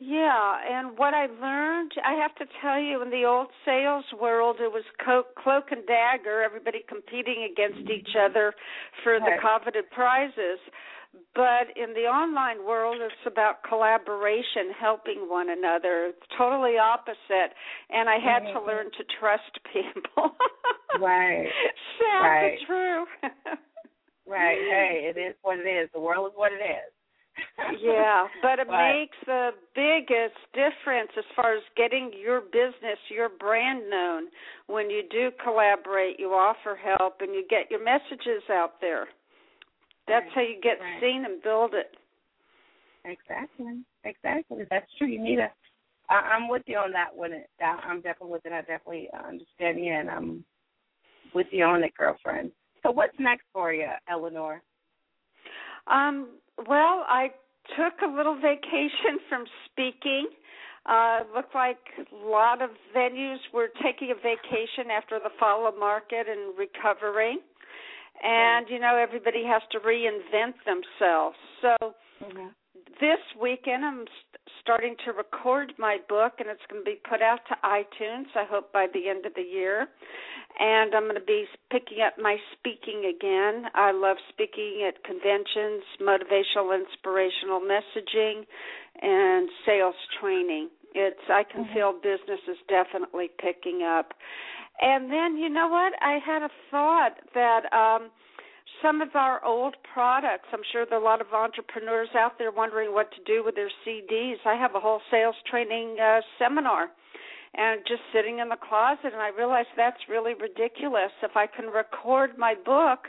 Yeah, 0.00 0.56
and 0.68 0.98
what 0.98 1.14
I 1.14 1.26
learned, 1.26 1.92
I 2.04 2.14
have 2.14 2.34
to 2.36 2.46
tell 2.60 2.80
you, 2.80 3.00
in 3.02 3.10
the 3.10 3.24
old 3.24 3.46
sales 3.64 4.04
world, 4.20 4.56
it 4.60 4.70
was 4.70 4.82
co- 5.04 5.26
cloak 5.38 5.66
and 5.70 5.86
dagger, 5.86 6.42
everybody 6.42 6.80
competing 6.88 7.48
against 7.50 7.88
each 7.88 8.16
other 8.18 8.52
for 9.04 9.20
the 9.20 9.36
coveted 9.40 9.88
prizes. 9.90 10.58
But 11.34 11.74
in 11.76 11.94
the 11.94 12.06
online 12.06 12.64
world, 12.64 12.98
it's 13.00 13.26
about 13.26 13.62
collaboration, 13.68 14.70
helping 14.78 15.28
one 15.28 15.50
another. 15.50 16.06
It's 16.14 16.26
totally 16.38 16.78
opposite. 16.78 17.50
And 17.90 18.08
I 18.08 18.18
had 18.22 18.40
to 18.52 18.60
learn 18.64 18.86
to 18.86 19.04
trust 19.20 19.52
people. 19.72 20.32
Right, 21.00 21.48
Sad 21.98 22.22
Right. 22.22 22.58
but 22.60 22.66
true. 22.72 23.04
right. 24.28 24.58
Hey, 24.70 25.10
it 25.12 25.18
is 25.18 25.34
what 25.42 25.58
it 25.58 25.66
is. 25.68 25.90
The 25.92 25.98
world 25.98 26.30
is 26.30 26.36
what 26.38 26.52
it 26.52 26.62
is. 26.62 26.92
yeah, 27.82 28.28
but 28.42 28.60
it 28.60 28.68
But- 28.68 28.78
makes 28.92 29.16
the 29.26 29.50
biggest 29.74 30.38
difference 30.54 31.10
as 31.18 31.24
far 31.34 31.54
as 31.56 31.64
getting 31.76 32.12
your 32.16 32.40
business, 32.42 32.98
your 33.10 33.28
brand 33.28 33.90
known. 33.90 34.28
When 34.68 34.88
you 34.88 35.02
do 35.10 35.32
collaborate, 35.42 36.20
you 36.20 36.28
offer 36.30 36.76
help 36.76 37.20
and 37.20 37.34
you 37.34 37.44
get 37.50 37.72
your 37.72 37.82
messages 37.82 38.44
out 38.48 38.80
there. 38.80 39.08
That's 40.06 40.26
Right, 40.26 40.34
how 40.34 40.40
you 40.42 40.60
get 40.60 40.78
right. 40.80 41.00
seen 41.00 41.24
and 41.24 41.42
build 41.42 41.74
it. 41.74 41.96
Exactly. 43.04 43.82
Exactly. 44.04 44.64
That's 44.70 44.90
true. 44.98 45.08
You 45.08 45.20
need 45.22 45.38
a. 45.38 45.50
I, 46.10 46.14
I'm 46.14 46.48
with 46.48 46.62
you 46.66 46.76
on 46.78 46.92
that 46.92 47.14
one. 47.14 47.32
I'm 47.62 48.00
definitely 48.00 48.32
with 48.32 48.46
it. 48.46 48.52
I 48.52 48.60
definitely 48.60 49.08
understand 49.14 49.82
you, 49.82 49.92
and 49.92 50.10
I'm 50.10 50.44
with 51.32 51.46
you 51.50 51.64
on 51.64 51.82
it, 51.82 51.94
girlfriend. 51.96 52.52
So 52.82 52.90
what's 52.90 53.18
next 53.18 53.44
for 53.52 53.72
you, 53.72 53.88
Elinor? 54.10 54.62
Um, 55.86 56.28
well, 56.66 57.04
I 57.08 57.30
took 57.76 57.94
a 58.02 58.14
little 58.14 58.36
vacation 58.36 59.18
from 59.28 59.44
speaking. 59.70 60.28
Uh, 60.86 61.20
it 61.22 61.34
looked 61.34 61.54
like 61.54 61.78
a 61.98 62.26
lot 62.26 62.60
of 62.60 62.70
venues 62.94 63.38
were 63.54 63.68
taking 63.82 64.10
a 64.10 64.14
vacation 64.14 64.90
after 64.92 65.18
the 65.18 65.30
fall 65.40 65.66
of 65.66 65.78
market 65.78 66.26
and 66.28 66.56
recovering. 66.58 67.38
And, 68.22 68.66
you 68.68 68.78
know, 68.78 68.96
everybody 68.96 69.44
has 69.46 69.62
to 69.72 69.78
reinvent 69.80 70.54
themselves. 70.64 71.36
So 71.60 71.94
Mm-hmm. 72.22 72.48
this 73.00 73.20
weekend 73.40 73.84
I'm 73.84 74.04
st- 74.06 74.40
starting 74.62 74.96
to 75.04 75.12
record 75.12 75.72
my 75.78 75.98
book 76.08 76.34
and 76.38 76.48
it's 76.48 76.62
going 76.70 76.82
to 76.82 76.90
be 76.90 76.98
put 77.08 77.20
out 77.20 77.40
to 77.48 77.54
iTunes, 77.66 78.26
I 78.34 78.44
hope 78.48 78.72
by 78.72 78.86
the 78.94 79.08
end 79.08 79.26
of 79.26 79.34
the 79.34 79.42
year. 79.42 79.88
And 80.58 80.94
I'm 80.94 81.02
going 81.04 81.16
to 81.16 81.20
be 81.20 81.44
picking 81.70 81.98
up 82.06 82.14
my 82.16 82.36
speaking 82.56 83.12
again. 83.14 83.64
I 83.74 83.90
love 83.92 84.16
speaking 84.30 84.86
at 84.88 85.02
conventions, 85.04 85.82
motivational, 86.00 86.72
inspirational 86.78 87.60
messaging, 87.60 88.46
and 89.02 89.48
sales 89.66 89.96
training. 90.20 90.70
It's 90.94 91.18
I 91.28 91.42
can 91.42 91.64
Mhm. 91.64 91.74
feel 91.74 91.92
business 91.92 92.40
is 92.46 92.56
definitely 92.68 93.28
picking 93.38 93.82
up. 93.82 94.14
And 94.80 95.10
then 95.10 95.36
you 95.36 95.48
know 95.48 95.68
what? 95.68 95.92
I 96.00 96.18
had 96.24 96.42
a 96.42 96.50
thought 96.70 97.14
that 97.34 97.72
um 97.72 98.10
some 98.82 99.00
of 99.00 99.08
our 99.14 99.44
old 99.44 99.76
products, 99.92 100.48
I'm 100.52 100.64
sure 100.72 100.84
there 100.84 100.98
are 100.98 101.02
a 101.02 101.04
lot 101.04 101.20
of 101.20 101.32
entrepreneurs 101.32 102.08
out 102.16 102.38
there 102.38 102.50
wondering 102.50 102.92
what 102.92 103.10
to 103.12 103.22
do 103.24 103.42
with 103.44 103.54
their 103.54 103.70
CDs. 103.86 104.36
I 104.44 104.54
have 104.56 104.74
a 104.74 104.80
whole 104.80 105.00
sales 105.10 105.36
training 105.50 105.96
uh, 106.02 106.20
seminar 106.38 106.88
and 107.56 107.80
just 107.86 108.02
sitting 108.12 108.40
in 108.40 108.48
the 108.48 108.56
closet 108.56 109.12
and 109.12 109.22
I 109.22 109.28
realized 109.28 109.68
that's 109.76 110.00
really 110.08 110.34
ridiculous. 110.34 111.12
If 111.22 111.36
I 111.36 111.46
can 111.46 111.66
record 111.66 112.36
my 112.36 112.54
book, 112.54 113.06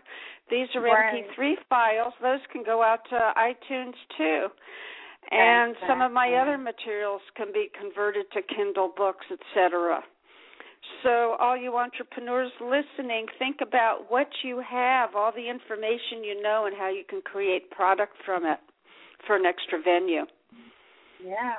these 0.50 0.68
are 0.76 0.82
Right. 0.82 1.26
MP3 1.26 1.56
files, 1.68 2.14
those 2.22 2.42
can 2.52 2.64
go 2.64 2.84
out 2.84 3.00
to 3.10 3.34
iTunes 3.36 3.96
too. 4.18 4.48
And 5.32 5.76
some 5.88 6.02
of 6.02 6.12
my 6.12 6.36
other 6.36 6.58
materials 6.58 7.22
can 7.36 7.52
be 7.52 7.72
converted 7.80 8.32
to 8.34 8.44
Kindle 8.44 8.90
books, 8.96 9.26
etc. 9.32 10.04
So, 11.04 11.36
all 11.40 11.56
you 11.58 11.78
entrepreneurs 11.78 12.52
listening, 12.60 13.28
think 13.40 13.58
about 13.62 14.06
what 14.10 14.28
you 14.44 14.62
have, 14.68 15.16
all 15.16 15.32
the 15.36 15.50
information 15.50 16.24
you 16.24 16.42
know, 16.42 16.66
and 16.66 16.76
how 16.76 16.90
you 16.90 17.04
can 17.08 17.22
create 17.22 17.70
product 17.72 18.14
from 18.26 18.46
it 18.46 18.60
for 19.28 19.36
an 19.36 19.46
extra 19.46 19.80
venue. 19.82 20.26
Yeah. 21.24 21.54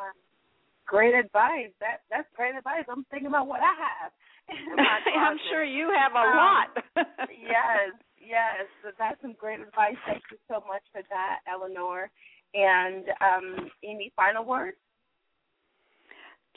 Great 0.87 1.15
advice. 1.15 1.71
That 1.81 2.03
that's 2.11 2.29
great 2.37 2.55
advice. 2.55 2.85
I'm 2.89 3.05
thinking 3.11 3.27
about 3.27 3.49
what 3.49 3.61
I 3.61 3.75
have. 3.75 4.13
I'm 5.19 5.39
sure 5.51 5.65
you 5.65 5.91
have 5.97 6.13
a 6.15 6.19
Um, 6.23 6.37
lot. 6.37 6.69
yes, 7.31 7.91
yes. 8.21 8.67
So 8.83 8.91
that's 8.99 9.21
some 9.21 9.35
great 9.39 9.61
advice. 9.61 9.97
Thank 10.07 10.23
you 10.31 10.39
so 10.49 10.63
much 10.69 10.83
for 10.93 11.03
that, 11.11 11.41
Elinor. 11.51 12.11
And 12.55 13.05
um, 13.21 13.71
any 13.83 14.13
final 14.15 14.45
words? 14.45 14.77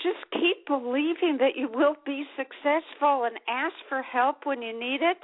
Just 0.01 0.31
keep 0.31 0.65
believing 0.67 1.37
that 1.39 1.55
you 1.55 1.69
will 1.73 1.95
be 2.05 2.23
successful 2.37 3.25
and 3.25 3.37
ask 3.47 3.75
for 3.87 4.01
help 4.01 4.45
when 4.45 4.61
you 4.61 4.77
need 4.77 5.01
it. 5.01 5.17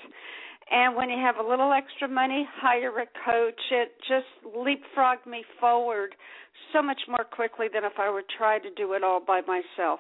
And 0.71 0.95
when 0.95 1.09
you 1.09 1.17
have 1.17 1.37
a 1.37 1.47
little 1.47 1.71
extra 1.71 2.07
money, 2.07 2.47
hire 2.59 2.99
a 2.99 3.05
coach. 3.25 3.61
It 3.71 3.93
just 4.07 4.55
leapfrog 4.55 5.19
me 5.27 5.43
forward 5.59 6.15
so 6.73 6.81
much 6.81 6.99
more 7.07 7.23
quickly 7.23 7.67
than 7.71 7.83
if 7.83 7.93
I 7.99 8.09
were 8.09 8.23
trying 8.37 8.63
to 8.63 8.71
do 8.71 8.93
it 8.93 9.03
all 9.03 9.21
by 9.25 9.41
myself. 9.41 9.99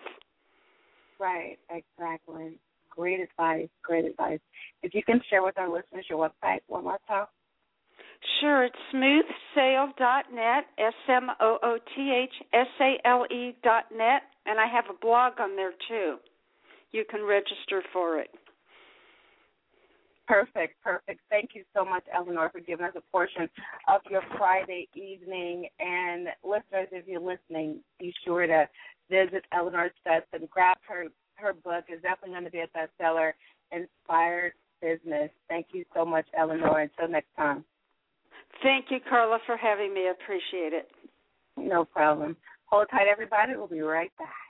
Right, 1.19 1.57
exactly. 1.69 2.57
Great 2.89 3.19
advice. 3.19 3.69
Great 3.83 4.05
advice. 4.05 4.39
If 4.81 4.93
you 4.93 5.03
can 5.03 5.21
share 5.29 5.43
with 5.43 5.57
our 5.57 5.69
listeners 5.69 6.05
your 6.09 6.19
website 6.19 6.59
one 6.67 6.83
more 6.83 6.99
time. 7.07 7.27
Sure, 8.39 8.63
it's 8.63 8.75
smoothsale.net, 8.93 10.65
S 10.77 10.93
M 11.09 11.29
O 11.39 11.57
O 11.61 11.77
T 11.95 12.11
H 12.11 12.33
S 12.53 12.67
A 12.81 12.95
L 13.05 13.25
E 13.29 13.55
dot 13.63 13.85
net, 13.95 14.23
and 14.45 14.59
I 14.59 14.67
have 14.67 14.85
a 14.89 14.99
blog 14.99 15.33
on 15.39 15.55
there 15.55 15.73
too. 15.87 16.17
you 16.91 17.03
can 17.09 17.23
register 17.23 17.83
for 17.91 18.19
it. 18.19 18.29
Perfect, 20.27 20.81
perfect. 20.83 21.19
Thank 21.29 21.51
you 21.53 21.63
so 21.75 21.85
much, 21.85 22.03
Elinor, 22.13 22.49
for 22.49 22.59
giving 22.59 22.85
us 22.85 22.93
a 22.95 23.01
portion 23.11 23.47
of 23.87 24.01
your 24.09 24.23
Friday 24.37 24.87
evening. 24.95 25.67
And 25.79 26.29
listeners, 26.43 26.87
if 26.91 27.07
you're 27.07 27.19
listening, 27.19 27.79
be 27.99 28.13
sure 28.23 28.47
to 28.47 28.67
visit 29.09 29.45
Elinor 29.53 29.91
Stutz 30.05 30.23
and 30.33 30.49
grab 30.49 30.77
her 30.87 31.05
her 31.35 31.53
book. 31.53 31.85
is 31.89 32.01
definitely 32.01 32.31
going 32.31 32.45
to 32.45 32.51
be 32.51 32.59
a 32.61 32.67
bestseller. 32.67 33.33
Inspired 33.71 34.53
Business. 34.81 35.29
Thank 35.49 35.67
you 35.73 35.85
so 35.93 36.05
much, 36.05 36.25
Elinor. 36.37 36.79
Until 36.79 37.09
next 37.09 37.35
time. 37.35 37.63
Thank 38.63 38.85
you, 38.89 38.99
Carla, 39.07 39.39
for 39.45 39.57
having 39.57 39.93
me. 39.93 40.07
Appreciate 40.09 40.73
it. 40.73 40.89
No 41.57 41.85
problem. 41.85 42.35
Hold 42.67 42.87
tight, 42.89 43.07
everybody. 43.07 43.55
We'll 43.55 43.67
be 43.67 43.81
right 43.81 44.11
back. 44.17 44.45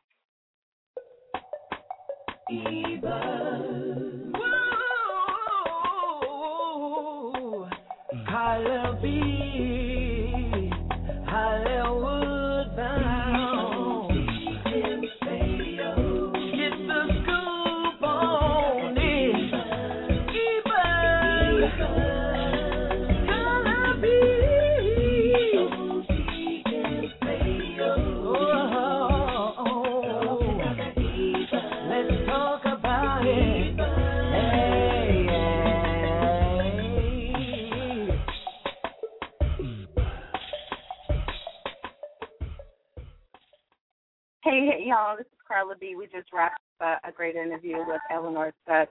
Just 46.15 46.32
wrapped 46.32 46.62
a 46.80 47.12
great 47.12 47.36
interview 47.36 47.78
with 47.86 47.99
Elinor 48.12 48.54
Stutz 48.65 48.88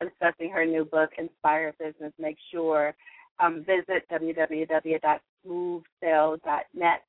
discussing 0.00 0.50
her 0.50 0.64
new 0.66 0.84
book, 0.84 1.10
Inspire 1.16 1.72
Business. 1.78 2.12
Make 2.18 2.36
sure 2.52 2.94
um, 3.38 3.64
visit 3.64 4.02
www.smoothsale.net. 4.12 7.02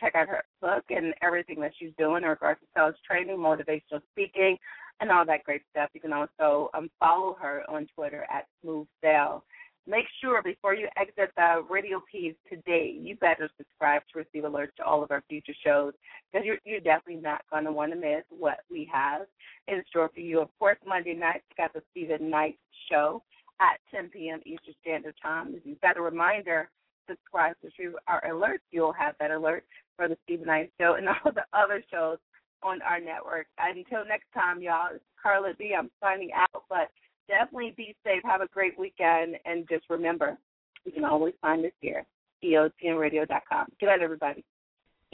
Check 0.00 0.14
out 0.16 0.28
her 0.28 0.42
book 0.60 0.84
and 0.90 1.14
everything 1.22 1.60
that 1.60 1.70
she's 1.78 1.92
doing 1.96 2.24
in 2.24 2.28
regards 2.28 2.58
to 2.60 2.66
sales 2.74 2.96
training, 3.08 3.36
motivational 3.36 4.02
speaking, 4.12 4.58
and 5.00 5.12
all 5.12 5.24
that 5.26 5.44
great 5.44 5.62
stuff. 5.70 5.90
You 5.92 6.00
can 6.00 6.12
also 6.12 6.68
um, 6.74 6.90
follow 6.98 7.36
her 7.40 7.62
on 7.68 7.86
Twitter 7.94 8.26
at 8.32 8.48
Smooth 8.62 8.88
Sale. 9.00 9.44
Make 9.86 10.06
sure 10.20 10.42
before 10.42 10.74
you 10.74 10.86
exit 10.96 11.32
the 11.36 11.64
radio 11.68 12.00
keys 12.10 12.34
today, 12.48 12.96
you 13.00 13.16
better 13.16 13.50
subscribe 13.56 14.02
to 14.12 14.20
receive 14.20 14.48
alerts 14.48 14.74
to 14.76 14.84
all 14.84 15.02
of 15.02 15.10
our 15.10 15.24
future 15.28 15.54
shows 15.64 15.92
because 16.32 16.46
you're, 16.46 16.58
you're 16.64 16.80
definitely 16.80 17.20
not 17.20 17.42
going 17.50 17.64
to 17.64 17.72
want 17.72 17.92
to 17.92 17.98
miss 17.98 18.22
what 18.30 18.60
we 18.70 18.88
have 18.92 19.22
in 19.66 19.82
store 19.88 20.08
for 20.14 20.20
you. 20.20 20.40
Of 20.40 20.48
course, 20.58 20.78
Monday 20.86 21.14
nights, 21.14 21.44
got 21.56 21.72
the 21.72 21.82
Stephen 21.90 22.30
Knight 22.30 22.58
show 22.88 23.22
at 23.60 23.78
10 23.92 24.10
p.m. 24.10 24.40
Eastern 24.46 24.74
Standard 24.82 25.14
Time. 25.20 25.54
If 25.56 25.62
you've 25.64 25.80
got 25.80 25.96
a 25.96 26.02
reminder, 26.02 26.70
subscribe 27.08 27.56
to 27.60 27.68
receive 27.76 27.96
our 28.06 28.22
alerts. 28.22 28.62
You'll 28.70 28.92
have 28.92 29.16
that 29.18 29.32
alert 29.32 29.64
for 29.96 30.06
the 30.06 30.16
Stephen 30.24 30.46
Knight 30.46 30.70
show 30.80 30.94
and 30.94 31.08
all 31.08 31.32
the 31.32 31.44
other 31.52 31.82
shows 31.90 32.18
on 32.62 32.80
our 32.82 33.00
network. 33.00 33.46
Until 33.58 34.04
next 34.06 34.26
time, 34.32 34.62
y'all, 34.62 34.94
it's 34.94 35.04
Carla 35.20 35.54
B. 35.58 35.74
I'm 35.76 35.90
signing 36.00 36.30
out, 36.34 36.64
but 36.68 36.88
definitely 37.32 37.72
be 37.76 37.96
safe. 38.04 38.22
Have 38.24 38.42
a 38.42 38.48
great 38.48 38.78
weekend. 38.78 39.36
And 39.44 39.66
just 39.68 39.84
remember, 39.88 40.36
you 40.84 40.92
can 40.92 41.04
always 41.04 41.34
find 41.40 41.64
us 41.64 41.72
here, 41.80 42.04
EOTMRadio.com. 42.44 43.66
Good 43.80 43.86
night, 43.86 44.02
everybody. 44.02 44.44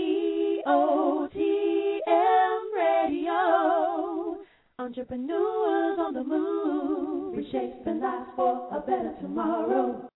EOTM 0.01 1.29
Radio. 2.75 4.39
Entrepreneurs 4.81 5.99
on 5.99 6.15
the 6.15 6.23
move, 6.23 7.37
reshaping 7.37 8.01
lives 8.01 8.31
for 8.37 8.69
a 8.73 8.81
better 8.81 9.13
tomorrow. 9.21 10.09